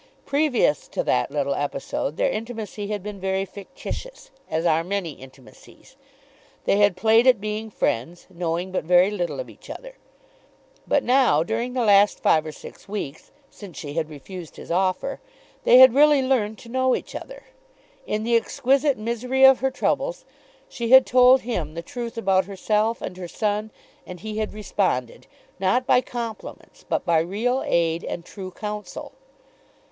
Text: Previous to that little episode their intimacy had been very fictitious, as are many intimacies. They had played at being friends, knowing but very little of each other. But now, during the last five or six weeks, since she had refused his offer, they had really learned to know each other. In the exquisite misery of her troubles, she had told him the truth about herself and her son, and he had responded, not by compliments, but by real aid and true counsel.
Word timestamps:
Previous 0.25 0.87
to 0.87 1.03
that 1.03 1.29
little 1.29 1.53
episode 1.53 2.17
their 2.17 2.31
intimacy 2.31 2.87
had 2.87 3.03
been 3.03 3.19
very 3.19 3.45
fictitious, 3.45 4.31
as 4.49 4.65
are 4.65 4.83
many 4.83 5.11
intimacies. 5.11 5.95
They 6.65 6.77
had 6.77 6.97
played 6.97 7.27
at 7.27 7.39
being 7.39 7.69
friends, 7.69 8.25
knowing 8.27 8.71
but 8.71 8.83
very 8.83 9.11
little 9.11 9.39
of 9.39 9.47
each 9.47 9.69
other. 9.69 9.97
But 10.87 11.03
now, 11.03 11.43
during 11.43 11.73
the 11.73 11.85
last 11.85 12.19
five 12.19 12.47
or 12.47 12.51
six 12.51 12.89
weeks, 12.89 13.29
since 13.51 13.77
she 13.77 13.93
had 13.93 14.09
refused 14.09 14.55
his 14.55 14.71
offer, 14.71 15.19
they 15.65 15.77
had 15.77 15.93
really 15.93 16.23
learned 16.23 16.57
to 16.63 16.69
know 16.69 16.95
each 16.95 17.13
other. 17.13 17.43
In 18.07 18.23
the 18.23 18.35
exquisite 18.35 18.97
misery 18.97 19.43
of 19.45 19.59
her 19.59 19.69
troubles, 19.69 20.25
she 20.67 20.89
had 20.89 21.05
told 21.05 21.41
him 21.41 21.75
the 21.75 21.83
truth 21.83 22.17
about 22.17 22.45
herself 22.45 23.03
and 23.03 23.17
her 23.17 23.27
son, 23.27 23.69
and 24.07 24.19
he 24.21 24.39
had 24.39 24.51
responded, 24.51 25.27
not 25.59 25.85
by 25.85 26.01
compliments, 26.01 26.83
but 26.89 27.05
by 27.05 27.19
real 27.19 27.61
aid 27.63 28.03
and 28.03 28.25
true 28.25 28.49
counsel. 28.49 29.11